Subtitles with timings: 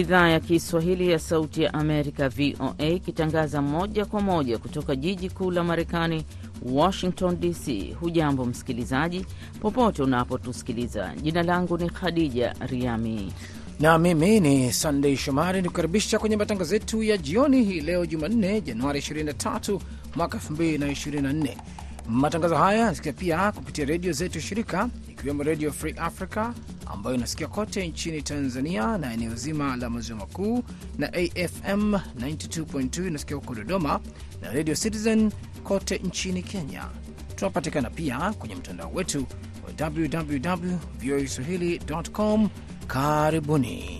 [0.00, 5.50] Idhaa ya Kiswahili ya Sauti ya Amerika, VOA, ikitangaza moja kwa moja kutoka jiji kuu
[5.50, 6.24] la Marekani,
[6.62, 7.94] Washington DC.
[8.00, 9.26] Hujambo msikilizaji,
[9.60, 11.12] popote unapotusikiliza.
[11.22, 13.32] Jina langu ni Khadija Riami
[13.80, 18.60] na mimi ni Sandei Shomari, ni kukaribisha kwenye matangazo yetu ya jioni hii leo Jumanne,
[18.60, 19.80] Januari 23
[20.16, 21.56] mwaka 2024.
[22.08, 24.88] Matangazo haya yanasikia pia kupitia redio zetu shirika,
[25.20, 26.52] ikiwemo Redio Free Africa
[26.86, 30.62] ambayo inasikia kote nchini Tanzania na eneo zima la maziwa makuu,
[30.98, 34.00] na AFM 92.2 inasikia huko Dodoma,
[34.42, 35.30] na Radio Citizen
[35.64, 36.84] kote nchini Kenya.
[37.36, 39.26] Tunapatikana pia kwenye mtandao wetu
[39.80, 42.48] wa www voa swahili.com.
[42.86, 43.99] Karibuni.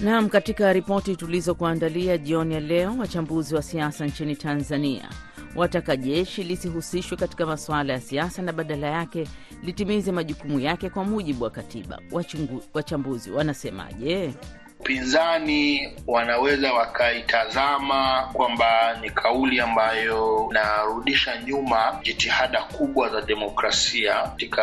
[0.00, 5.08] Naam, katika ripoti tulizokuandalia jioni ya leo, wachambuzi wa siasa nchini Tanzania
[5.56, 9.28] wataka jeshi lisihusishwe katika masuala ya siasa na badala yake
[9.62, 11.98] litimize majukumu yake kwa mujibu wa katiba.
[12.12, 14.34] Wachungu, wachambuzi wanasemaje?
[14.80, 24.62] Upinzani wanaweza wakaitazama kwamba ni kauli ambayo inarudisha nyuma jitihada kubwa za demokrasia katika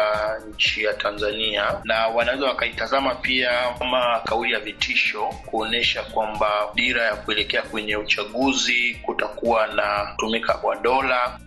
[0.50, 7.16] nchi ya Tanzania, na wanaweza wakaitazama pia kama kauli ya vitisho, kuonyesha kwamba dira ya
[7.16, 11.40] kuelekea kwenye uchaguzi kutakuwa na kutumika kwa dola.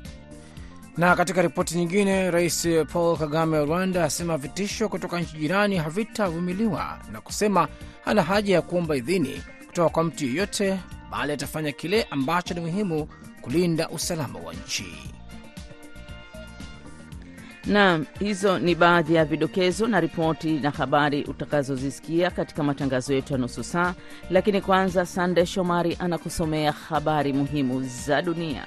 [0.96, 6.98] Na katika ripoti nyingine, Rais Paul Kagame wa Rwanda asema vitisho kutoka nchi jirani havitavumiliwa
[7.12, 7.68] na kusema
[8.04, 10.80] hana haja ya kuomba idhini kutoka kwa mtu yeyote,
[11.10, 13.08] bali atafanya kile ambacho ni muhimu
[13.40, 14.86] kulinda usalama wa nchi.
[17.66, 23.38] Naam, hizo ni baadhi ya vidokezo na ripoti na habari utakazozisikia katika matangazo yetu ya
[23.38, 23.94] nusu saa,
[24.30, 28.64] lakini kwanza, Sande Shomari anakusomea habari muhimu za dunia.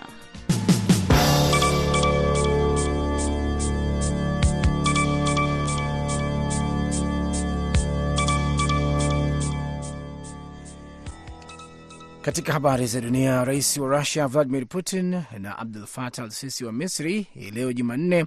[12.24, 16.72] Katika habari za dunia, rais wa Rusia Vladimir Putin na Abdul Fatah al Sisi wa
[16.72, 18.26] Misri hii leo Jumanne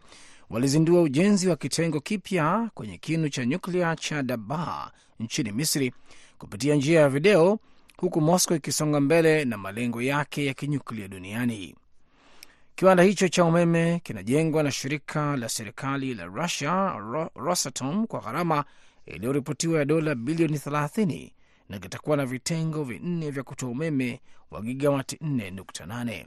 [0.50, 4.90] walizindua ujenzi wa kitengo kipya kwenye kinu cha nyuklia cha Dabaa
[5.20, 5.92] nchini Misri
[6.38, 7.58] kupitia njia ya video,
[7.96, 11.74] huku Moscow ikisonga mbele na malengo yake ya kinyuklia duniani.
[12.74, 16.92] Kiwanda hicho cha umeme kinajengwa na shirika la serikali la Rusia
[17.34, 18.64] Rosatom kwa gharama
[19.06, 21.30] iliyoripotiwa ya dola bilioni 30
[21.68, 26.26] na kitakuwa na vitengo vinne vya kutoa umeme wa gigawati 4.8.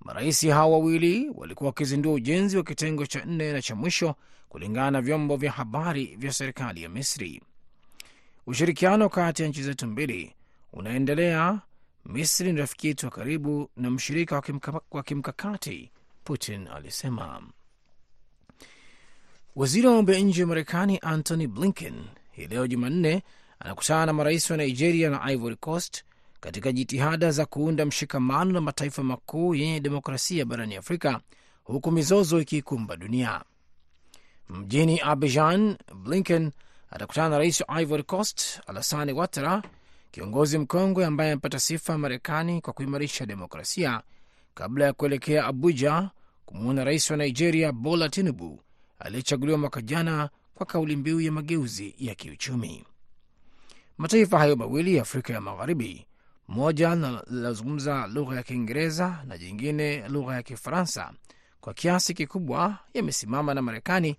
[0.00, 4.14] Marais hao wawili walikuwa wakizindua ujenzi wa kitengo cha nne na cha mwisho,
[4.48, 7.42] kulingana na vyombo vya habari vya serikali ya Misri.
[8.46, 10.34] Ushirikiano kati ya nchi zetu mbili
[10.72, 11.60] unaendelea.
[12.04, 15.90] Misri ni rafiki yetu wa karibu na mshirika wa kimka, kimkakati,
[16.24, 17.42] Putin alisema.
[19.56, 21.94] Waziri wa mambo ya nje wa Marekani Antony Blinken
[22.30, 23.22] hii leo Jumanne
[23.60, 26.04] anakutana na marais wa Nigeria na Ivory Coast
[26.40, 31.20] katika jitihada za kuunda mshikamano na mataifa makuu yenye demokrasia barani Afrika,
[31.64, 33.42] huku mizozo ikiikumba dunia.
[34.48, 36.50] Mjini Abidjan, Blinken
[36.90, 39.62] atakutana na rais wa Ivory Coast Alassane Ouattara,
[40.10, 44.02] kiongozi mkongwe ambaye amepata sifa Marekani kwa kuimarisha demokrasia,
[44.54, 46.10] kabla ya kuelekea Abuja
[46.46, 48.60] kumwona rais wa Nigeria Bola Tinubu
[48.98, 52.84] aliyechaguliwa mwaka jana kwa kauli mbiu ya mageuzi ya kiuchumi.
[53.98, 56.06] Mataifa hayo mawili ya Afrika ya Magharibi,
[56.48, 61.12] moja linalozungumza lugha ya Kiingereza na jingine lugha ya Kifaransa,
[61.60, 64.16] kwa kiasi kikubwa yamesimama na Marekani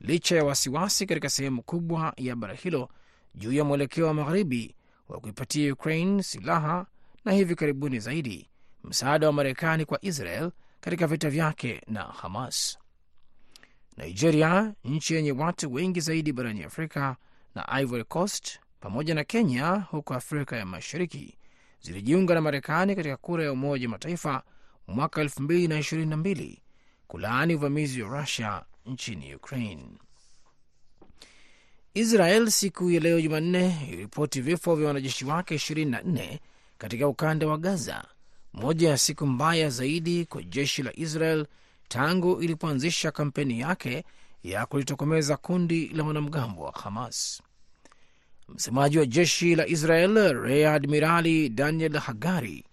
[0.00, 2.88] licha ya wasiwasi katika sehemu kubwa ya bara hilo
[3.34, 4.74] juu ya mwelekeo wa magharibi
[5.08, 6.86] wa kuipatia Ukraine silaha
[7.24, 8.48] na hivi karibuni zaidi
[8.84, 10.50] msaada wa Marekani kwa Israel
[10.80, 12.78] katika vita vyake na Hamas.
[13.96, 17.16] Nigeria, nchi yenye watu wengi zaidi barani Afrika,
[17.54, 21.38] na Ivory Coast pamoja na Kenya huko Afrika ya Mashariki
[21.82, 24.42] zilijiunga na Marekani katika kura ya Umoja wa Mataifa
[24.88, 26.56] mwaka 2022
[27.06, 29.84] kulaani uvamizi wa Rusia nchini Ukraine.
[31.94, 36.38] Israel siku ya leo Jumanne iliripoti vifo vya wanajeshi wake 24
[36.78, 38.04] katika ukanda wa Gaza,
[38.52, 41.46] moja ya siku mbaya zaidi kwa jeshi la Israel
[41.88, 44.04] tangu ilipoanzisha kampeni yake
[44.42, 47.42] ya kulitokomeza kundi la wanamgambo wa Hamas.
[48.54, 52.64] Msemaji wa jeshi la Israel Rear Admirali Daniel Hagari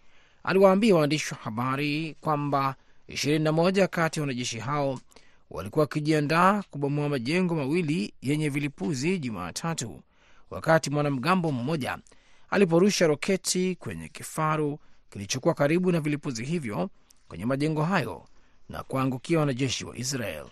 [0.44, 2.75] aliwaambia waandishi wa habari kwamba
[3.09, 5.00] 21 kati ya wanajeshi hao
[5.51, 10.01] walikuwa wakijiandaa kubomoa majengo mawili yenye vilipuzi Jumatatu,
[10.50, 11.97] wakati mwanamgambo mmoja
[12.50, 14.79] aliporusha roketi kwenye kifaru
[15.09, 16.89] kilichokuwa karibu na vilipuzi hivyo
[17.27, 18.25] kwenye majengo hayo
[18.69, 20.45] na kuangukia wanajeshi wa Israel.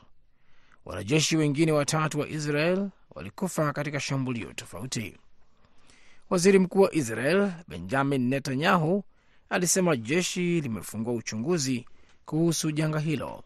[0.86, 5.18] Wanajeshi wengine watatu wa Israel walikufa katika shambulio tofauti.
[6.30, 9.04] Waziri mkuu wa Israel Benjamin Netanyahu
[9.50, 11.86] alisema jeshi limefungua uchunguzi
[12.26, 13.44] kuhusu janga hilo.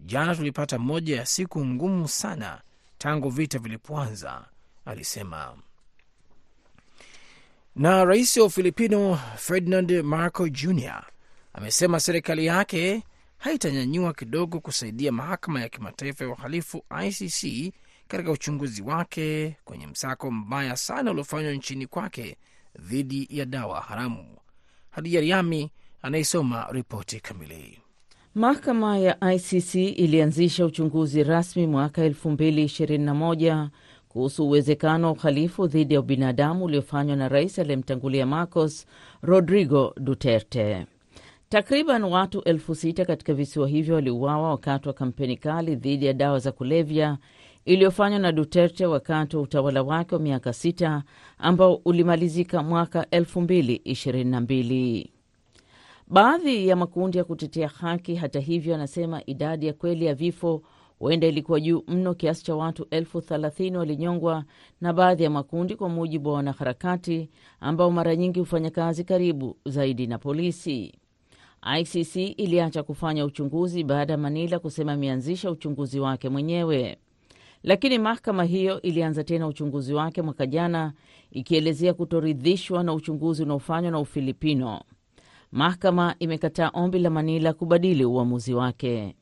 [0.00, 2.60] Jana tulipata moja ya siku ngumu sana
[2.98, 4.44] tangu vita vilipoanza,
[4.84, 5.56] alisema.
[7.76, 11.02] Na rais wa Ufilipino Ferdinand Marco Jr
[11.52, 13.02] amesema serikali yake
[13.38, 17.72] haitanyanyua kidogo kusaidia mahakama ya kimataifa ya uhalifu ICC
[18.08, 22.36] katika uchunguzi wake kwenye msako mbaya sana uliofanywa nchini kwake
[22.80, 24.36] dhidi ya dawa haramu.
[24.90, 25.70] Hadija Riami
[26.02, 27.78] anayesoma ripoti kamili.
[28.34, 33.68] Mahakama ya ICC ilianzisha uchunguzi rasmi mwaka 2021
[34.08, 38.86] kuhusu uwezekano wa uhalifu dhidi ya ubinadamu uliofanywa na rais aliyemtangulia Marcos
[39.22, 40.86] Rodrigo Duterte.
[41.56, 46.38] Takriban watu elfu sita katika visiwa hivyo waliuawa wakati wa kampeni kali dhidi ya dawa
[46.38, 47.18] za kulevya
[47.64, 51.02] iliyofanywa na Duterte wakati wa utawala wake wa miaka sita
[51.38, 55.06] ambao ulimalizika mwaka 2022.
[56.08, 60.62] Baadhi ya makundi ya kutetea haki, hata hivyo, anasema idadi ya kweli ya vifo
[60.98, 64.44] huenda ilikuwa juu mno kiasi cha watu elfu thelathini walinyongwa
[64.80, 67.28] na baadhi ya makundi, kwa mujibu wa wanaharakati
[67.60, 70.94] ambao mara nyingi hufanya kazi karibu zaidi na polisi.
[71.80, 76.96] ICC iliacha kufanya uchunguzi baada ya Manila kusema imeanzisha uchunguzi wake mwenyewe,
[77.62, 80.92] lakini mahakama hiyo ilianza tena uchunguzi wake mwaka jana,
[81.30, 84.80] ikielezea kutoridhishwa na uchunguzi unaofanywa na Ufilipino.
[85.52, 89.16] Mahakama imekataa ombi la Manila kubadili uamuzi wake.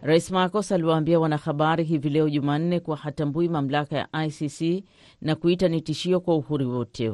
[0.00, 4.84] Rais Marcos aliwaambia wanahabari hivi leo Jumanne kuwa hatambui mamlaka ya ICC
[5.20, 7.12] na kuita ni tishio kwa uhuru wote.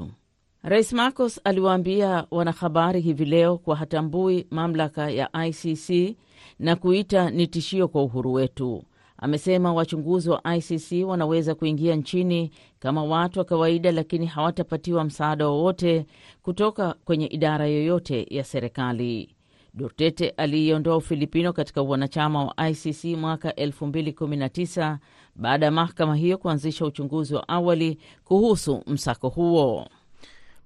[0.63, 6.17] Rais Marcos aliwaambia wanahabari hivi leo kuwa hatambui mamlaka ya ICC
[6.59, 8.85] na kuita ni tishio kwa uhuru wetu.
[9.17, 16.07] Amesema wachunguzi wa ICC wanaweza kuingia nchini kama watu wa kawaida, lakini hawatapatiwa msaada wowote
[16.43, 19.35] kutoka kwenye idara yoyote ya serikali.
[19.75, 24.97] Duterte aliiondoa Ufilipino katika wanachama wa ICC mwaka 2019
[25.37, 29.87] baada ya mahakama hiyo kuanzisha uchunguzi wa awali kuhusu msako huo.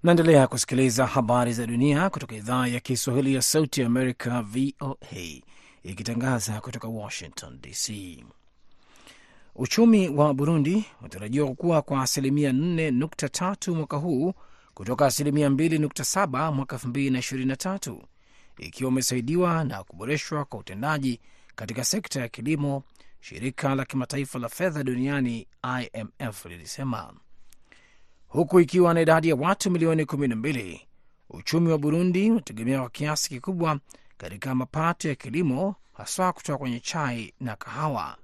[0.06, 5.42] Naendelea kusikiliza habari za dunia kutoka idhaa ya Kiswahili ya Sauti ya Amerika, VOA,
[5.82, 7.90] ikitangaza kutoka Washington DC.
[9.54, 14.34] Uchumi wa Burundi unatarajiwa kukua kwa asilimia 4.3 mwaka huu
[14.74, 17.96] kutoka asilimia 2.7 mwaka 2023
[18.58, 21.20] ikiwa umesaidiwa na kuboreshwa kwa utendaji
[21.56, 22.82] katika sekta ya kilimo,
[23.20, 25.46] shirika la kimataifa la fedha duniani
[25.80, 27.12] IMF lilisema.
[28.28, 30.80] Huku ikiwa na idadi ya watu milioni 12,
[31.30, 33.80] uchumi wa Burundi unategemea kwa kiasi kikubwa
[34.16, 38.16] katika mapato ya kilimo, haswa kutoka kwenye chai na kahawa.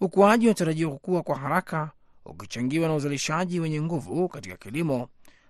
[0.00, 1.90] Ukuaji unatarajiwa kukua kwa haraka
[2.24, 5.08] ukichangiwa na uzalishaji wenye nguvu katika kilimo,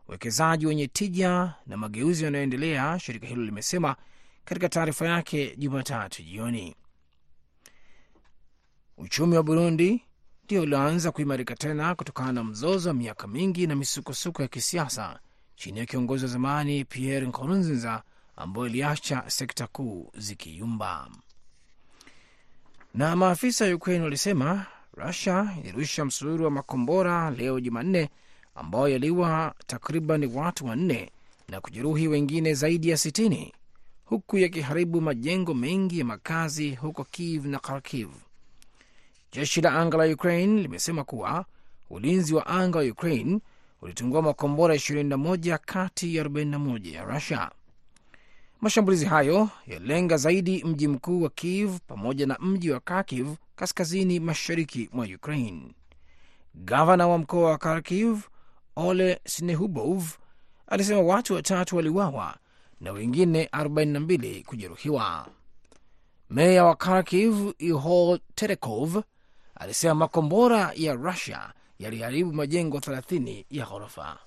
[0.09, 3.97] uwekezaji wenye tija na mageuzi yanayoendelea, shirika hilo limesema
[4.45, 6.77] katika taarifa yake Jumatatu jioni.
[8.99, 10.03] Uchumi wa Burundi
[10.45, 15.19] ndio ulioanza kuimarika tena kutokana na mzozo wa miaka mingi na misukosuko ya kisiasa
[15.57, 18.03] chini ya kiongozi wa zamani Pierre Nkurunziza,
[18.37, 21.09] ambayo iliacha sekta kuu zikiyumba.
[22.95, 28.11] Na maafisa wa Ukraine walisema Rusia ilirusha msururu wa makombora leo Jumanne
[28.55, 31.11] ambao yaliua takriban watu wanne
[31.49, 33.53] na kujeruhi wengine zaidi ya sitini
[34.05, 38.09] huku yakiharibu majengo mengi ya makazi huko Kiev na Kharkiv.
[39.35, 41.45] Jeshi la anga la Ukraine limesema kuwa
[41.91, 43.41] ulinzi wa anga wa Ukraine
[43.83, 47.51] ulitungua makombora 21 kati ya 41 ya Rusia.
[48.61, 54.89] Mashambulizi hayo yalenga zaidi mji mkuu wa Kiev pamoja na mji wa Kharkiv kaskazini mashariki
[54.93, 55.63] mwa Ukraine.
[56.55, 58.19] Gavana wa mkoa wa Kharkiv
[58.77, 60.05] Ole Snehubov
[60.67, 62.37] alisema watu watatu waliuawa
[62.81, 65.27] na wengine 42 kujeruhiwa.
[66.31, 69.03] Meya wa Kharkiv Ihor Terekov
[69.55, 74.19] alisema makombora ya Rusia yaliharibu majengo 30 ya ghorofa.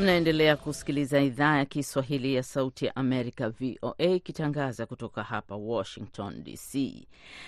[0.00, 6.94] Mnaendelea kusikiliza idhaa ya Kiswahili ya Sauti ya Amerika, VOA, ikitangaza kutoka hapa Washington DC.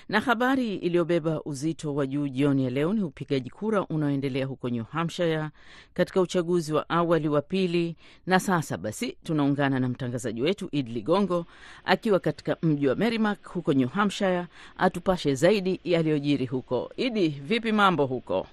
[0.08, 4.84] Na habari iliyobeba uzito wa juu jioni ya leo ni upigaji kura unaoendelea huko New
[4.84, 5.48] Hampshire
[5.94, 7.96] katika uchaguzi wa awali wa pili.
[8.26, 11.46] Na sasa basi, tunaungana na mtangazaji wetu Id Ligongo
[11.84, 14.46] akiwa katika mji wa Merrimack huko New Hampshire,
[14.78, 16.90] atupashe zaidi yaliyojiri huko.
[16.96, 18.46] Idi, vipi mambo huko?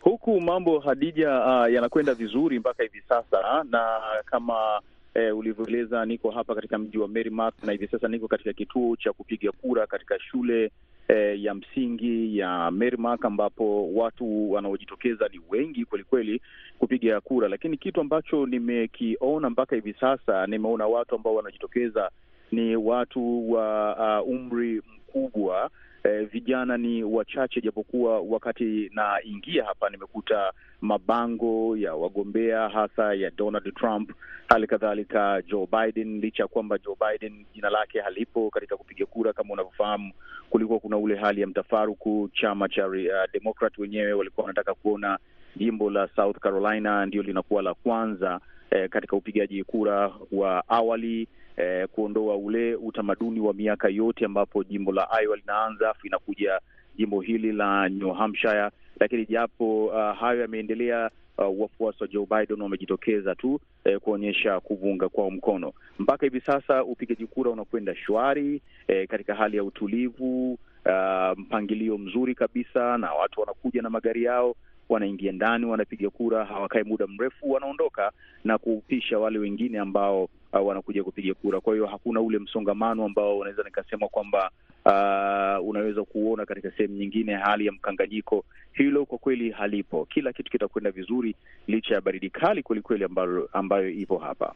[0.00, 4.80] Huku mambo Hadija, uh, yanakwenda vizuri mpaka hivi sasa, na kama
[5.14, 9.12] eh, ulivyoeleza, niko hapa katika mji wa Merrimack na hivi sasa niko katika kituo cha
[9.12, 10.70] kupiga kura katika shule
[11.08, 16.40] eh, ya msingi ya Merrimack ambapo watu wanaojitokeza ni wengi kwelikweli
[16.78, 22.10] kupiga kura, lakini kitu ambacho nimekiona mpaka hivi sasa, nimeona watu ambao wanajitokeza
[22.52, 25.70] ni watu wa uh, umri mkubwa.
[26.08, 33.74] Eh, vijana ni wachache, japokuwa wakati naingia hapa nimekuta mabango ya wagombea hasa ya Donald
[33.74, 34.10] Trump,
[34.48, 39.32] hali kadhalika Joe Biden, licha ya kwamba Joe Biden jina lake halipo katika kupiga kura.
[39.32, 40.12] Kama unavyofahamu,
[40.50, 42.30] kulikuwa kuna ule hali ya mtafaruku.
[42.34, 42.94] Chama cha uh,
[43.32, 45.18] Democrat wenyewe walikuwa wanataka kuona
[45.56, 51.88] jimbo la South Carolina ndio linakuwa la kwanza eh, katika upigaji kura wa awali eh,
[51.88, 56.60] kuondoa ule utamaduni wa miaka yote ambapo jimbo la Iowa linaanza afu inakuja
[56.96, 58.70] jimbo hili la New Hampshire.
[59.00, 65.08] Lakini japo uh, hayo yameendelea, uh, wafuasi wa Joe Biden wamejitokeza tu eh, kuonyesha kuvunga
[65.08, 65.72] kwao mkono.
[65.98, 72.34] Mpaka hivi sasa upigaji kura unakwenda shwari eh, katika hali ya utulivu, uh, mpangilio mzuri
[72.34, 74.54] kabisa, na watu wanakuja na magari yao
[74.88, 78.12] wanaingia ndani, wanapiga kura, hawakae muda mrefu, wanaondoka
[78.44, 81.60] na kupisha wale wengine ambao uh, wanakuja kupiga kura.
[81.60, 84.50] Kwa hiyo hakuna ule msongamano ambao unaweza nikasema kwamba
[84.86, 88.44] uh, unaweza kuona katika sehemu nyingine, hali ya mkanganyiko.
[88.72, 90.04] Hilo kwa kweli halipo.
[90.04, 91.34] Kila kitu kitakwenda vizuri
[91.66, 94.54] licha ya baridi kali kwelikweli ambayo, ambayo ipo hapa.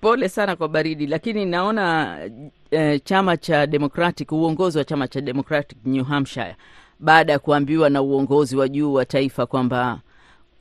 [0.00, 2.18] Pole sana kwa baridi, lakini naona
[2.70, 6.56] eh, chama cha Democratic, uongozi wa chama cha Democratic New Hampshire
[7.02, 10.00] baada ya kuambiwa na uongozi wa juu wa taifa kwamba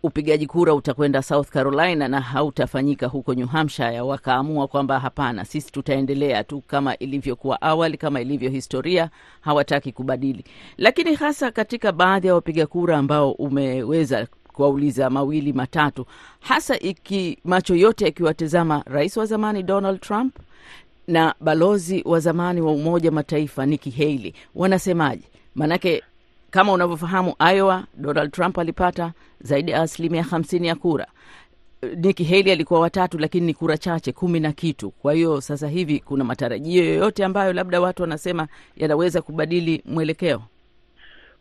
[0.03, 6.43] upigaji kura utakwenda South Carolina na hautafanyika huko New Hampshire, wakaamua kwamba hapana, sisi tutaendelea
[6.43, 9.09] tu kama ilivyokuwa awali, kama ilivyo historia,
[9.41, 10.43] hawataki kubadili.
[10.77, 16.05] Lakini hasa katika baadhi ya wapiga kura ambao umeweza kuwauliza mawili matatu,
[16.39, 20.35] hasa iki macho yote yakiwatazama rais wa zamani Donald Trump
[21.07, 25.23] na balozi wa zamani wa Umoja Mataifa Nikki Haley, wanasemaje?
[25.55, 26.03] Maanake
[26.51, 31.07] kama unavyofahamu Iowa, Donald Trump alipata zaidi ya asilimia hamsini ya kura.
[31.95, 34.91] Nikki Haley alikuwa watatu, lakini ni kura chache, kumi na kitu.
[34.91, 40.41] Kwa hiyo sasa hivi kuna matarajio yoyote ambayo labda watu wanasema yanaweza kubadili mwelekeo?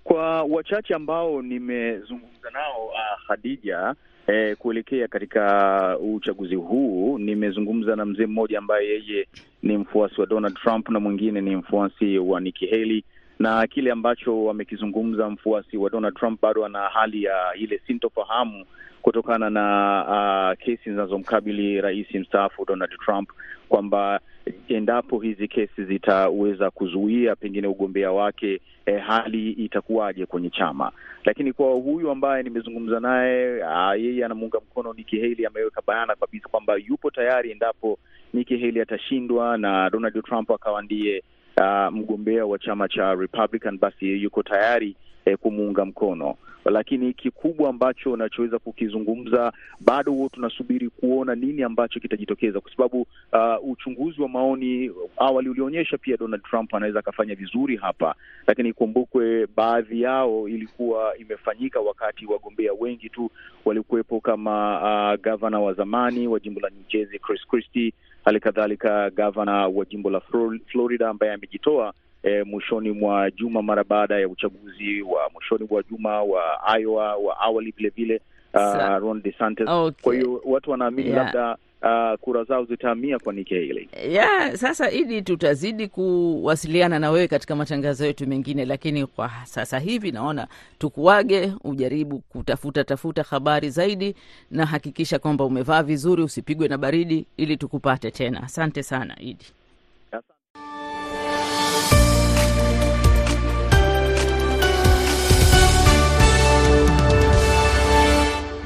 [0.05, 3.95] Kwa wachache ambao nimezungumza nao, uh, Khadija,
[4.27, 9.27] eh, kuelekea katika uchaguzi huu, nimezungumza na mzee mmoja ambaye yeye
[9.63, 13.05] ni mfuasi wa Donald Trump na mwingine ni mfuasi wa Nikki Haley
[13.41, 18.65] na kile ambacho wamekizungumza, mfuasi wa Donald Trump bado ana hali ya ile sintofahamu
[19.03, 19.65] kutokana na
[20.09, 23.31] uh, kesi zinazomkabili rais mstaafu Donald Trump,
[23.69, 24.21] kwamba
[24.69, 30.93] endapo hizi kesi zitaweza kuzuia pengine ugombea wake, eh, hali itakuwaje kwenye chama.
[31.25, 36.49] Lakini kwa huyu ambaye nimezungumza naye, uh, yeye anamuunga mkono Nikki Haley, ameweka bayana kabisa
[36.49, 37.99] kwamba yupo tayari endapo
[38.35, 41.23] Nikki Haley atashindwa na Donald Trump akawa ndiye
[41.57, 46.35] Uh, mgombea wa chama cha Republican basi yuko tayari eh, kumuunga mkono,
[46.65, 53.01] lakini kikubwa ambacho unachoweza kukizungumza bado huo tunasubiri kuona nini ambacho kitajitokeza, kwa sababu
[53.33, 58.15] uh, uchunguzi wa maoni awali ulionyesha pia Donald Trump anaweza akafanya vizuri hapa,
[58.47, 63.31] lakini ikumbukwe baadhi yao ilikuwa imefanyika wakati wagombea wengi tu
[63.65, 64.81] walikuwepo kama
[65.15, 67.93] uh, gavana wa zamani wa jimbo la New Jersey Chris Christie,
[68.25, 70.21] hali kadhalika gavana wa jimbo la
[70.67, 76.23] Florida ambaye amejitoa E, mwishoni mwa juma mara baada ya uchaguzi wa mwishoni mwa juma
[76.23, 76.43] wa
[76.81, 78.21] Iowa wa awali vilevile
[78.55, 79.69] uh, Ron DeSantis.
[79.69, 80.03] Okay.
[80.03, 81.25] Kwa hiyo watu wanaamini Yeah.
[81.35, 83.89] labda uh, kura zao zitahamia kwa Nikki Haley.
[84.09, 90.13] Yeah, sasa, Idi, tutazidi kuwasiliana na wewe katika matangazo yetu mengine, lakini kwa sasa hivi
[90.13, 90.47] naona
[90.79, 94.15] tukuage, ujaribu kutafuta tafuta habari zaidi,
[94.51, 98.43] na hakikisha kwamba umevaa vizuri, usipigwe na baridi, ili tukupate tena.
[98.43, 99.45] Asante sana Idi.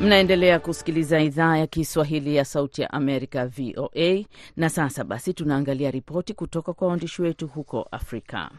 [0.05, 4.25] Mnaendelea kusikiliza idhaa ya Kiswahili ya Sauti ya Amerika, VOA.
[4.57, 8.51] Na sasa basi, tunaangalia ripoti kutoka kwa waandishi wetu huko Afrika.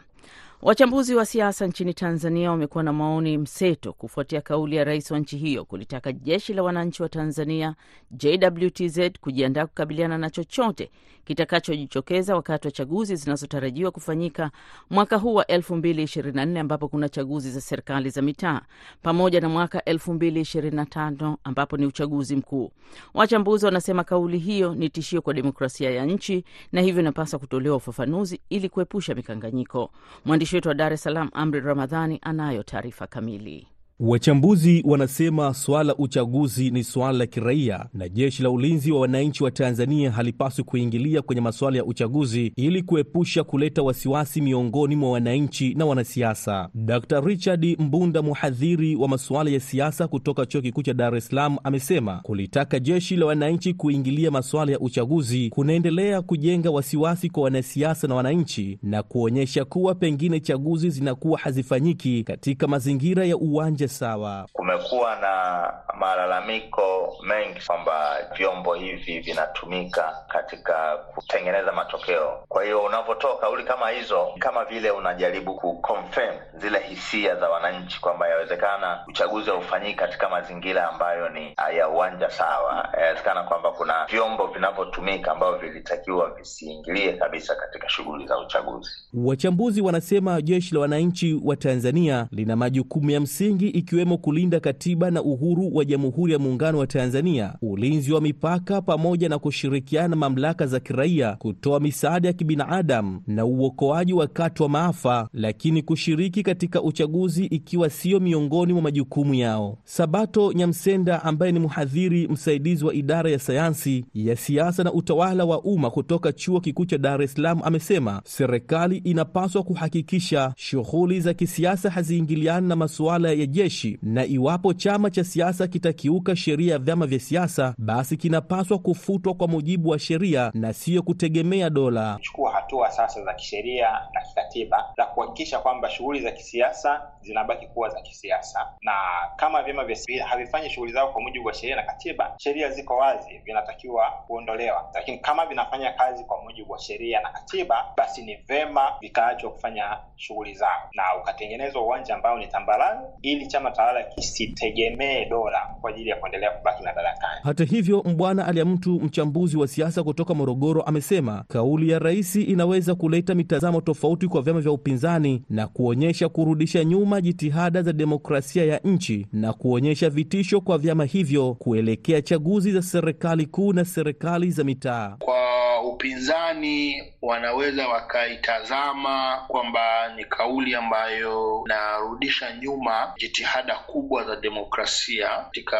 [0.62, 5.36] Wachambuzi wa siasa nchini Tanzania wamekuwa na maoni mseto kufuatia kauli ya rais wa nchi
[5.36, 7.74] hiyo kulitaka jeshi la wananchi wa Tanzania
[8.10, 10.90] JWTZ kujiandaa kukabiliana na chochote
[11.24, 14.50] kitakachojitokeza wakati wa chaguzi zinazotarajiwa kufanyika
[14.90, 18.60] mwaka huu wa 2024 ambapo kuna chaguzi za serikali za mitaa
[19.02, 22.70] pamoja na mwaka 2025 ambapo ni uchaguzi mkuu.
[23.14, 28.40] Wachambuzi wanasema kauli hiyo ni tishio kwa demokrasia ya nchi na hivyo inapaswa kutolewa ufafanuzi
[28.50, 29.90] ili kuepusha mikanganyiko.
[30.24, 33.68] Mwandishi wetu wa Dar es Salaam, Amri Ramadhani, anayo taarifa kamili.
[34.00, 39.50] Wachambuzi wanasema suala uchaguzi ni suala la kiraia na jeshi la ulinzi wa wananchi wa
[39.50, 45.86] Tanzania halipaswi kuingilia kwenye masuala ya uchaguzi ili kuepusha kuleta wasiwasi miongoni mwa wananchi na
[45.86, 46.68] wanasiasa.
[46.74, 51.56] Dr Richard Mbunda, mhadhiri wa masuala ya siasa kutoka chuo kikuu cha Dar es Salaam,
[51.64, 58.14] amesema kulitaka jeshi la wananchi kuingilia masuala ya uchaguzi kunaendelea kujenga wasiwasi kwa wanasiasa na
[58.14, 64.46] wananchi na kuonyesha kuwa pengine chaguzi zinakuwa hazifanyiki katika mazingira ya uwanja sawa.
[64.52, 72.44] Kumekuwa na malalamiko mengi kwamba vyombo hivi vinatumika katika kutengeneza matokeo.
[72.48, 78.28] Kwa hiyo unavyotoa kauli kama hizo, kama vile unajaribu kuconfirm zile hisia za wananchi kwamba
[78.28, 82.88] yawezekana uchaguzi haufanyiki katika mazingira ambayo ni ya uwanja sawa.
[83.00, 88.90] Yawezekana kwamba kuna vyombo vinavyotumika ambavyo vilitakiwa visiingilie kabisa katika shughuli za uchaguzi.
[89.14, 95.22] Wachambuzi wanasema jeshi la wananchi wa Tanzania lina majukumu ya msingi ikiwemo kulinda katiba na
[95.22, 100.66] uhuru wa Jamhuri ya Muungano wa Tanzania, ulinzi wa mipaka, pamoja na kushirikiana na mamlaka
[100.66, 107.44] za kiraia kutoa misaada ya kibinadamu na uokoaji wakati wa maafa, lakini kushiriki katika uchaguzi
[107.44, 109.78] ikiwa siyo miongoni mwa majukumu yao.
[109.84, 115.62] Sabato Nyamsenda ambaye ni mhadhiri msaidizi wa idara ya sayansi ya siasa na utawala wa
[115.62, 121.90] umma kutoka Chuo Kikuu cha Dar es Salaam amesema serikali inapaswa kuhakikisha shughuli za kisiasa
[121.90, 127.18] haziingiliani na masuala ya jeshi na iwapo chama cha siasa kitakiuka sheria ya vyama vya
[127.20, 132.18] siasa, basi kinapaswa kufutwa kwa mujibu wa sheria na siyo kutegemea dola.
[132.20, 137.88] Chukua hatua sasa za kisheria na kikatiba za kuhakikisha kwamba shughuli za kisiasa zinabaki kuwa
[137.88, 138.92] za kisiasa, na
[139.36, 143.38] kama vyama vya havifanyi shughuli zao kwa mujibu wa sheria na katiba, sheria ziko wazi,
[143.44, 144.90] vinatakiwa kuondolewa.
[144.94, 149.98] Lakini kama vinafanya kazi kwa mujibu wa sheria na katiba, basi ni vema vikaachwa kufanya
[150.16, 156.10] shughuli zao na ukatengenezwa uwanja ambao ni tambarare ili chama tawala kisitegemee dola kwa ajili
[156.10, 157.40] ya kuendelea kubaki madarakani.
[157.42, 163.34] Hata hivyo, Mbwana Aliamtu, mchambuzi wa siasa kutoka Morogoro, amesema kauli ya rais inaweza kuleta
[163.34, 169.26] mitazamo tofauti kwa vyama vya upinzani na kuonyesha kurudisha nyuma jitihada za demokrasia ya nchi
[169.32, 175.16] na kuonyesha vitisho kwa vyama hivyo kuelekea chaguzi za serikali kuu na serikali za mitaa.
[175.18, 175.36] Kwa
[175.82, 179.80] upinzani wanaweza wakaitazama kwamba
[180.16, 183.45] ni kauli ambayo inarudisha nyuma jitihada
[183.86, 185.76] kubwa za demokrasia katika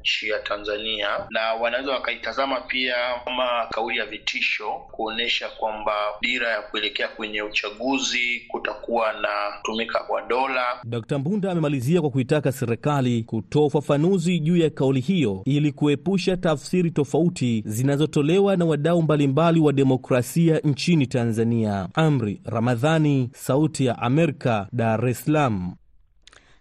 [0.00, 6.62] nchi ya Tanzania, na wanaweza wakaitazama pia kama kauli ya vitisho, kuonyesha kwamba dira ya
[6.62, 10.64] kuelekea kwenye uchaguzi kutakuwa na kutumika kwa dola.
[10.84, 11.12] Dkt.
[11.12, 17.62] Mbunda amemalizia kwa kuitaka serikali kutoa ufafanuzi juu ya kauli hiyo ili kuepusha tafsiri tofauti
[17.66, 21.88] zinazotolewa na wadau mbalimbali wa demokrasia nchini Tanzania.
[21.94, 25.74] Amri Ramadhani, Sauti ya Amerika, Dar es Salaam.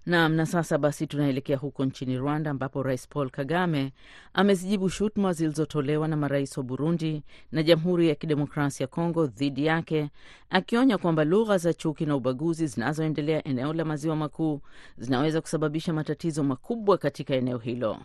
[0.06, 3.92] Naam, na sasa basi tunaelekea huko nchini Rwanda ambapo Rais Paul Kagame
[4.34, 10.10] amezijibu shutuma zilizotolewa na marais wa Burundi na Jamhuri ya Kidemokrasia ya Kongo dhidi yake,
[10.50, 14.62] akionya kwamba lugha za chuki na ubaguzi zinazoendelea eneo la Maziwa Makuu
[14.98, 17.98] zinaweza kusababisha matatizo makubwa katika eneo hilo.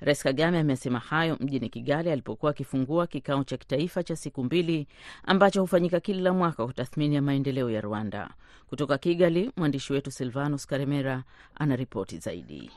[0.00, 4.86] Rais Kagame amesema hayo mjini Kigali alipokuwa akifungua kikao cha kitaifa cha siku mbili
[5.24, 8.30] ambacho hufanyika kila mwaka kwa tathmini ya maendeleo ya Rwanda.
[8.68, 11.22] Kutoka Kigali, mwandishi wetu Silvanus Karemera
[11.54, 12.70] ana ripoti zaidi.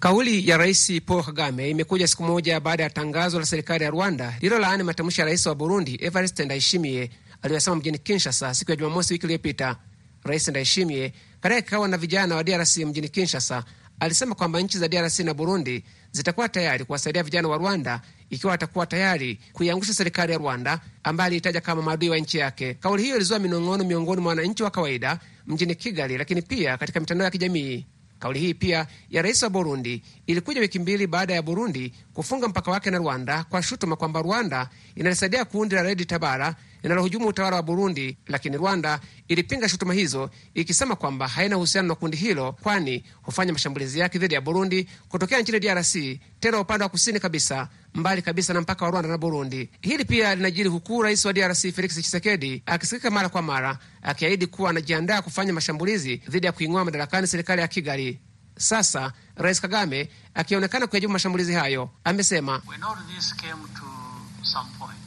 [0.00, 4.34] Kauli ya Rais Paul Kagame imekuja siku moja baada ya tangazo la serikali ya Rwanda
[4.40, 7.10] lililolaani matamshi ya rais wa Burundi Evariste Ndayishimiye
[7.42, 9.76] aliyosema mjini Kinshasa siku ya Jumamosi wiki iliyopita.
[10.24, 13.64] Rais Ndayishimiye katika kikao na vijana wa DRC mjini Kinshasa
[14.00, 18.86] alisema kwamba nchi za DRC na Burundi zitakuwa tayari kuwasaidia vijana wa Rwanda ikiwa atakuwa
[18.86, 22.74] tayari kuiangusha serikali ya Rwanda ambayo aliitaja kama maadui wa nchi yake.
[22.74, 27.24] Kauli hiyo ilizua minong'ono miongoni mwa wananchi wa kawaida mjini Kigali, lakini pia katika mitandao
[27.24, 27.86] ya kijamii.
[28.18, 32.70] Kauli hii pia ya rais wa Burundi ilikuja wiki mbili baada ya Burundi kufunga mpaka
[32.70, 37.62] wake na Rwanda kwa shutuma kwamba Rwanda inalisaidia kundi la Redi Tabara linalohujumu utawala wa
[37.62, 43.52] Burundi, lakini Rwanda ilipinga shutuma hizo ikisema kwamba haina uhusiano na kundi hilo, kwani hufanya
[43.52, 45.94] mashambulizi yake dhidi ya Burundi kutokea nchini DRC,
[46.40, 49.70] tena upande wa kusini kabisa, mbali kabisa na mpaka wa Rwanda na Burundi.
[49.80, 54.70] Hili pia linajiri huku rais wa DRC Felix Tshisekedi akisikika mara kwa mara akiahidi kuwa
[54.70, 58.20] anajiandaa kufanya mashambulizi dhidi ya kuing'oa madarakani serikali ya Kigali.
[58.58, 62.62] Sasa Rais Kagame akionekana kuyajibu mashambulizi hayo amesema,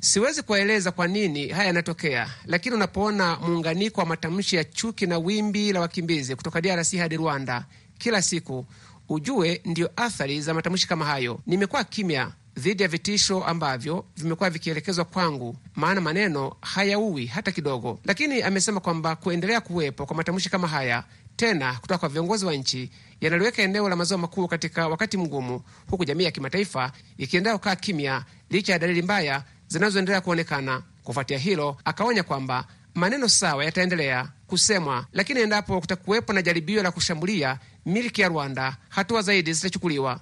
[0.01, 5.73] siwezi kuwaeleza kwa nini haya yanatokea, lakini unapoona muunganiko wa matamshi ya chuki na wimbi
[5.73, 7.65] la wakimbizi kutoka DRC hadi Rwanda
[7.97, 8.65] kila siku,
[9.09, 11.39] ujue ndiyo athari za matamshi kama hayo.
[11.47, 17.99] Nimekuwa kimya dhidi ya vitisho ambavyo vimekuwa vikielekezwa kwangu, maana maneno hayaui hata kidogo.
[18.05, 21.03] Lakini amesema kwamba kuendelea kuwepo kwa matamshi kama haya
[21.35, 22.89] tena kutoka kwa viongozi wa nchi
[23.21, 28.25] yanaliweka eneo la maziwa makuu katika wakati mgumu, huku jamii ya kimataifa ikiendelea kukaa kimya
[28.49, 30.81] licha ya dalili mbaya zinazoendelea kuonekana.
[31.03, 37.59] Kufuatia hilo, akaonya kwamba maneno sawa yataendelea kusemwa, lakini endapo kutakuwepo na jaribio la kushambulia
[37.85, 40.19] miliki ya Rwanda, hatua zaidi zitachukuliwa.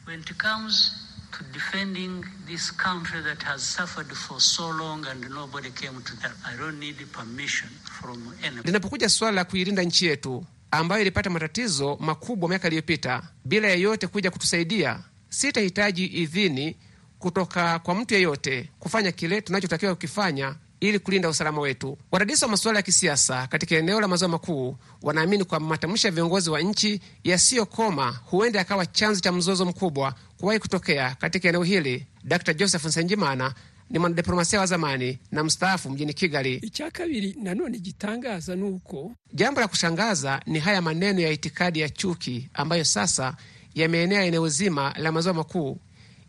[8.63, 14.31] Linapokuja swala la kuilinda nchi yetu ambayo ilipata matatizo makubwa miaka iliyopita bila yeyote kuja
[14.31, 16.77] kutusaidia, sitahitaji idhini
[17.19, 21.97] kutoka kwa mtu yeyote kufanya kile tunachotakiwa kukifanya ili kulinda usalama wetu.
[22.11, 26.49] Wadadisi wa masuala ya kisiasa katika eneo la maziwa makuu wanaamini kwamba matamshi ya viongozi
[26.49, 32.05] wa nchi yasiyokoma huenda yakawa chanzo cha mzozo mkubwa kuwahi kutokea katika eneo hili.
[32.23, 33.53] Dr Joseph Nsengimana
[33.89, 36.55] ni mwanadiplomasia wa zamani na mstaafu mjini Kigali.
[36.55, 42.83] icyakabiri nanone gitangaza nuko Jambo la kushangaza ni haya maneno ya itikadi ya chuki ambayo
[42.85, 43.35] sasa
[43.75, 45.77] yameenea eneo zima la maziwa makuu,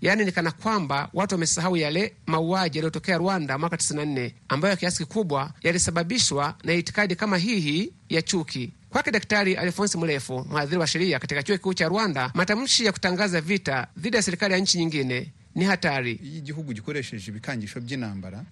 [0.00, 5.52] yaani ni kana kwamba watu wamesahau yale mauaji yaliyotokea Rwanda mwaka 94 ambayo kiasi kikubwa
[5.62, 8.70] yalisababishwa na itikadi kama hii hii ya chuki.
[8.90, 13.40] Kwake Daktari Alfonsi Mulefu, mhadhiri wa sheria katika chuo kikuu cha Rwanda, matamshi ya kutangaza
[13.40, 16.20] vita dhidi ya serikali ya nchi nyingine ni hatari.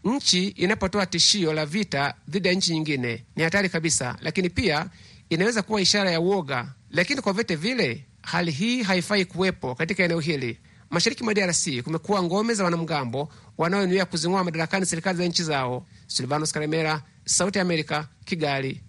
[0.04, 4.86] Nchi inapotoa tishio la vita dhidi ya nchi nyingine ni hatari kabisa, lakini pia
[5.30, 6.66] inaweza kuwa ishara ya uoga.
[6.90, 10.58] Lakini kwa vyote vile, hali hii haifai kuwepo katika eneo hili.
[10.90, 15.86] Mashariki mwa DRC kumekuwa ngome za wanamgambo wanaonuia kuzing'oa madarakani serikali za nchi zao.
[16.06, 18.82] Silvanos Karemera, Sauti ya Amerika, Kigali.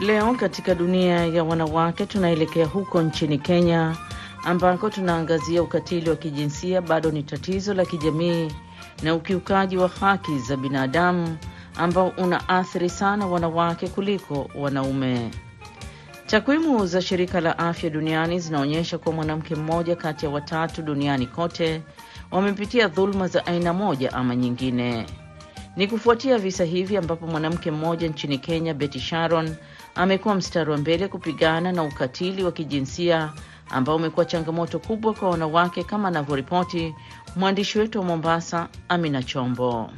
[0.00, 3.96] Leo katika dunia ya wanawake tunaelekea huko nchini Kenya
[4.44, 8.52] ambako tunaangazia ukatili wa kijinsia bado ni tatizo la kijamii
[9.02, 11.36] na ukiukaji wa haki za binadamu
[11.76, 15.30] ambao unaathiri sana wanawake kuliko wanaume.
[16.26, 21.82] Takwimu za shirika la afya duniani zinaonyesha kuwa mwanamke mmoja kati ya watatu duniani kote
[22.30, 25.06] wamepitia dhuluma za aina moja ama nyingine.
[25.76, 29.54] Ni kufuatia visa hivi ambapo mwanamke mmoja nchini Kenya, Betty Sharon,
[29.94, 33.32] amekuwa mstari wa mbele kupigana na ukatili wa kijinsia
[33.70, 36.94] ambao umekuwa changamoto kubwa kwa wanawake, kama anavyoripoti
[37.36, 39.90] mwandishi wetu wa Mombasa, Amina Chombo.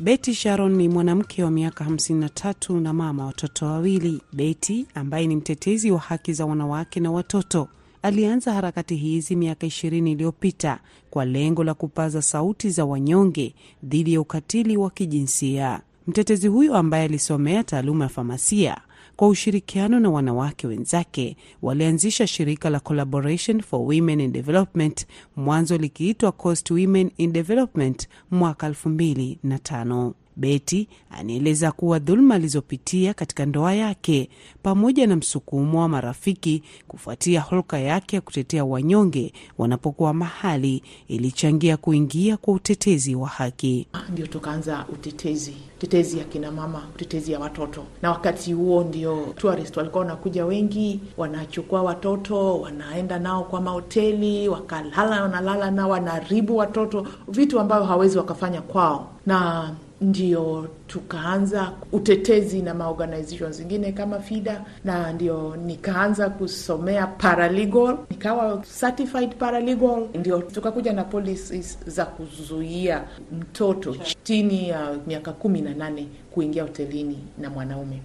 [0.00, 4.20] Betty Sharon ni mwanamke wa miaka 53 na mama watoto wawili.
[4.32, 7.68] Betty ambaye ni mtetezi wa haki za wanawake na watoto
[8.02, 10.78] alianza harakati hizi miaka ishirini iliyopita
[11.10, 15.80] kwa lengo la kupaza sauti za wanyonge dhidi ya ukatili wa kijinsia.
[16.06, 18.76] Mtetezi huyo ambaye alisomea taaluma ya famasia
[19.18, 26.32] kwa ushirikiano na wanawake wenzake walianzisha shirika la Collaboration for Women in Development, mwanzo likiitwa
[26.32, 30.14] Coast Women in Development mwaka elfu mbili na tano.
[30.38, 34.30] Beti anaeleza kuwa dhuluma alizopitia katika ndoa yake
[34.62, 42.36] pamoja na msukumo wa marafiki kufuatia hulka yake ya kutetea wanyonge wanapokuwa mahali ilichangia kuingia
[42.36, 43.86] kwa utetezi wa haki.
[44.12, 47.84] Ndio tukaanza utetezi, utetezi ya kina mama, utetezi ya watoto.
[48.02, 55.22] Na wakati huo ndio tourist walikuwa wanakuja wengi, wanachukua watoto, wanaenda nao kwa mahoteli, wakalala,
[55.22, 59.70] wanalala nao, wanaharibu watoto, vitu ambavyo hawezi wakafanya kwao na
[60.00, 69.34] ndio tukaanza utetezi na maorganization zingine kama FIDA, na ndio nikaanza kusomea paralegal, nikawa certified
[69.36, 70.08] paralegal.
[70.14, 73.04] Ndio tukakuja na policies za kuzuia
[73.40, 78.02] mtoto chini ya miaka kumi na nane kuingia hotelini na mwanaume,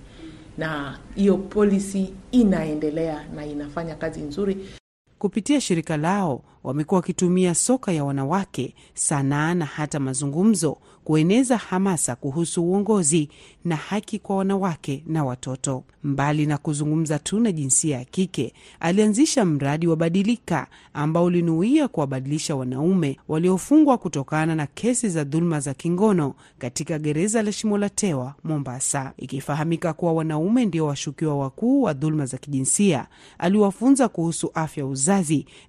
[0.58, 4.58] na hiyo policy inaendelea na inafanya kazi nzuri.
[5.24, 12.64] Kupitia shirika lao wamekuwa wakitumia soka ya wanawake, sanaa na hata mazungumzo kueneza hamasa kuhusu
[12.64, 13.30] uongozi
[13.66, 15.84] na haki kwa wanawake na watoto.
[16.04, 22.56] Mbali na kuzungumza tu na jinsia ya kike, alianzisha mradi wa Badilika ambao ulinuia kuwabadilisha
[22.56, 29.14] wanaume waliofungwa kutokana na kesi za dhuluma za kingono katika gereza la Shimolatewa, Mombasa.
[29.18, 33.08] Ikifahamika kuwa wanaume ndio washukiwa wakuu wa dhuluma za kijinsia,
[33.38, 35.13] aliwafunza kuhusu afya uzazi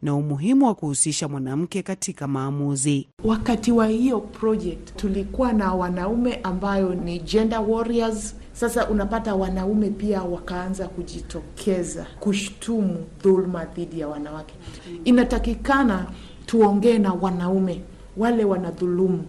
[0.03, 3.09] na umuhimu wa kuhusisha mwanamke katika maamuzi.
[3.25, 8.37] Wakati wa hiyo project tulikuwa na wanaume ambayo ni gender warriors.
[8.53, 14.55] Sasa unapata wanaume pia wakaanza kujitokeza kushtumu dhuluma dhidi ya wanawake.
[15.05, 16.07] Inatakikana
[16.47, 17.81] tuongee na wanaume
[18.17, 19.25] wale wanadhulumu na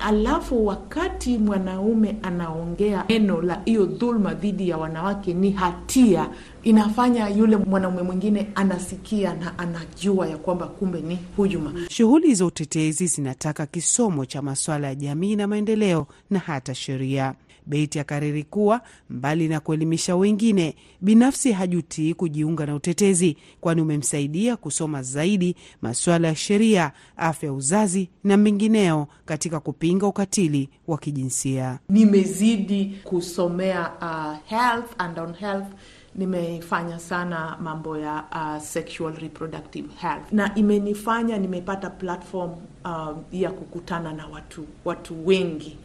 [0.00, 6.28] alafu wakati mwanaume anaongea neno la hiyo dhuluma dhidi ya wanawake ni hatia,
[6.62, 11.72] inafanya yule mwanaume mwingine anasikia na anajua ya kwamba kumbe ni hujuma.
[11.90, 17.34] Shughuli za utetezi zinataka kisomo cha masuala ya jamii na maendeleo na hata sheria.
[17.70, 18.80] Beti akariri kuwa
[19.10, 26.34] mbali na kuelimisha wengine, binafsi hajutii kujiunga na utetezi, kwani umemsaidia kusoma zaidi masuala ya
[26.36, 31.78] sheria, afya ya uzazi na mengineo katika kupinga ukatili wa kijinsia.
[31.88, 35.66] Nimezidi kusomea uh, health and on health.
[36.14, 40.32] Nimefanya sana mambo ya uh, sexual reproductive health.
[40.32, 42.50] Na imenifanya nimepata platform
[42.84, 45.78] uh, ya kukutana na watu watu wengi,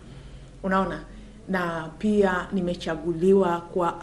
[0.63, 1.03] unaona
[1.49, 4.01] na pia nimechaguliwa kwa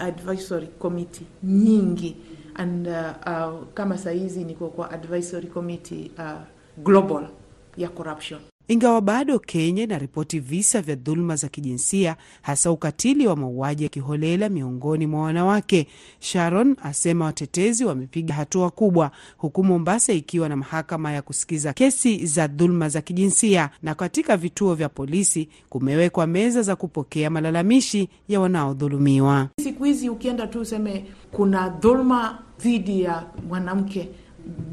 [0.00, 2.16] advisory committee nyingi
[2.54, 2.94] and uh,
[3.26, 6.40] uh, kama sahizi niko kwa advisory committee uh,
[6.84, 7.28] global
[7.76, 8.40] ya corruption.
[8.70, 14.48] Ingawa bado Kenya inaripoti visa vya dhuluma za kijinsia hasa ukatili wa mauaji ya kiholela
[14.48, 15.86] miongoni mwa wanawake,
[16.20, 22.46] Sharon asema watetezi wamepiga hatua kubwa, huku Mombasa ikiwa na mahakama ya kusikiza kesi za
[22.46, 29.48] dhuluma za kijinsia, na katika vituo vya polisi kumewekwa meza za kupokea malalamishi ya wanaodhulumiwa.
[29.62, 34.08] Siku hizi ukienda tu useme kuna dhuluma dhidi ya mwanamke,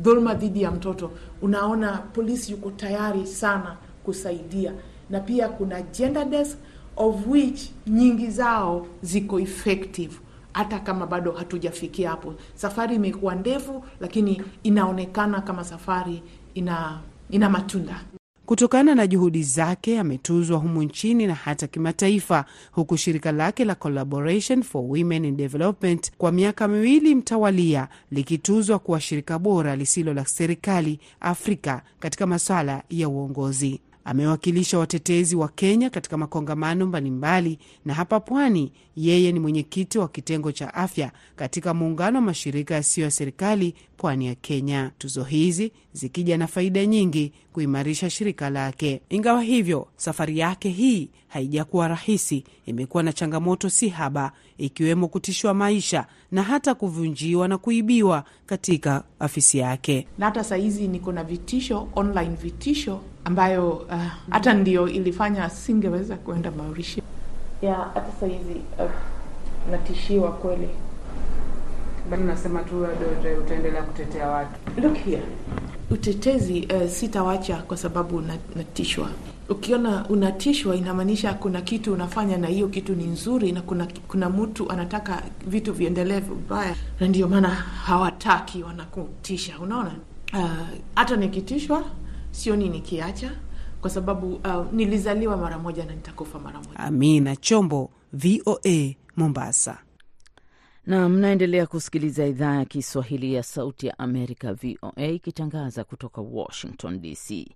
[0.01, 3.77] dhuluma dhidi ya mtoto, unaona polisi yuko tayari sana
[4.11, 4.73] kusaidia
[5.09, 6.57] na pia kuna gender desk
[6.95, 10.13] of which nyingi zao ziko effective
[10.53, 12.33] hata kama bado hatujafikia hapo.
[12.55, 18.01] Safari imekuwa ndefu, lakini inaonekana kama safari ina ina matunda.
[18.45, 24.63] Kutokana na juhudi zake ametuzwa humu nchini na hata kimataifa, huku shirika lake la Collaboration
[24.63, 30.99] for Women in Development kwa miaka miwili mtawalia likituzwa kuwa shirika bora lisilo la serikali
[31.19, 33.81] Afrika katika masuala ya uongozi.
[34.09, 40.51] Amewakilisha watetezi wa Kenya katika makongamano mbalimbali, na hapa pwani yeye ni mwenyekiti wa kitengo
[40.51, 44.91] cha afya katika muungano wa mashirika yasiyo ya serikali pwani ya Kenya.
[44.97, 49.01] Tuzo hizi zikija na faida nyingi kuimarisha shirika lake.
[49.09, 56.05] Ingawa hivyo, safari yake hii haijakuwa rahisi, imekuwa na changamoto si haba, ikiwemo kutishwa maisha
[56.31, 60.07] na hata kuvunjiwa na kuibiwa katika afisi yake.
[60.17, 66.51] Na hata sahizi niko na vitisho, online vitisho ambayo uh, hata ndio ilifanya singeweza kuenda
[66.51, 67.05] Mauritius.
[67.61, 68.91] Yeah, hata sahizi uh,
[69.71, 70.69] natishiwa kweli.
[72.11, 74.81] bali nasema tu bado utaendelea kutetea watu.
[74.81, 75.21] Look here,
[75.91, 78.23] utetezi uh, sitawacha kwa sababu
[78.55, 79.09] natishwa.
[79.49, 84.71] Ukiona unatishwa, inamaanisha kuna kitu unafanya na hiyo kitu ni nzuri, na kuna kuna mtu
[84.71, 89.59] anataka vitu viendelee vibaya, na ndio maana hawataki, wanakutisha.
[89.59, 89.91] Unaona,
[90.95, 91.83] hata uh, nikitishwa
[92.37, 93.31] sioni nikiacha,
[93.81, 96.79] kwa sababu uh, nilizaliwa mara moja na nitakufa mara moja.
[96.79, 99.77] Amina Chombo, VOA, Mombasa.
[100.87, 107.47] na mnaendelea kusikiliza idhaa ya Kiswahili ya Sauti ya Amerika, VOA, ikitangaza kutoka Washington DC.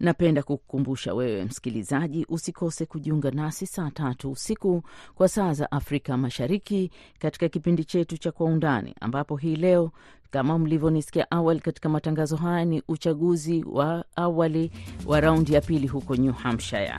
[0.00, 4.82] Napenda kukukumbusha wewe msikilizaji, usikose kujiunga nasi saa tatu usiku
[5.14, 9.92] kwa saa za Afrika Mashariki katika kipindi chetu cha Kwa Undani, ambapo hii leo
[10.30, 14.70] kama mlivyonisikia awali katika matangazo haya ni uchaguzi wa awali
[15.06, 16.94] wa raundi ya pili huko New Hampshire.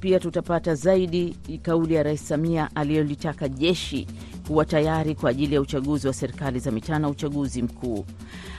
[0.00, 4.06] Pia tutapata zaidi kauli ya Rais Samia aliyolitaka jeshi
[4.46, 8.04] kuwa tayari kwa ajili ya uchaguzi wa serikali za mitaa na uchaguzi mkuu.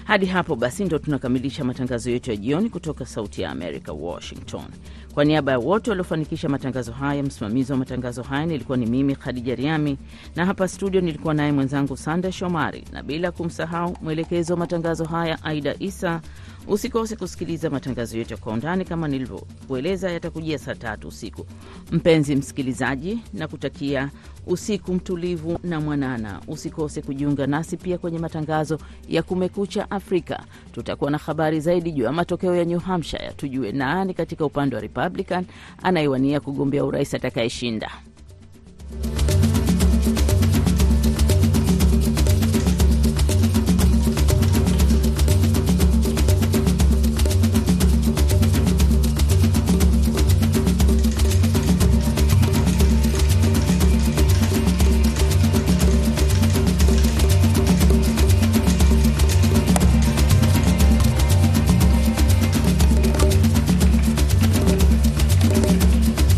[0.04, 4.64] Hadi hapo basi ndo tunakamilisha matangazo yetu ya jioni kutoka Sauti ya Amerika, Washington.
[5.13, 9.56] Kwa niaba ya wote waliofanikisha matangazo haya, msimamizi wa matangazo haya nilikuwa ni mimi Khadija
[9.56, 9.97] Riami,
[10.36, 15.43] na hapa studio nilikuwa naye mwenzangu Sande Shomari, na bila kumsahau mwelekezo wa matangazo haya
[15.43, 16.21] Aida Isa.
[16.67, 21.45] Usikose kusikiliza matangazo yetu ya Kwa Undani kama nilivyokueleza, yatakujia saa tatu usiku.
[21.91, 24.10] Mpenzi msikilizaji, na kutakia
[24.47, 26.41] usiku mtulivu na mwanana.
[26.47, 30.43] Usikose kujiunga nasi pia kwenye matangazo ya Kumekucha Afrika.
[30.71, 34.82] Tutakuwa na habari zaidi juu ya matokeo ya New Hampshire, tujue nani katika upande wa
[34.82, 35.45] Republican
[35.84, 37.91] anayewania kugombea urais atakayeshinda.